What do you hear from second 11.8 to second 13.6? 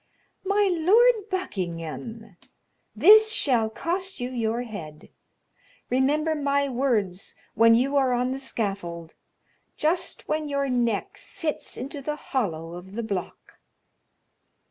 the hollow of the block."